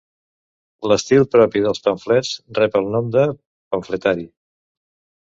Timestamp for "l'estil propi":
0.91-1.61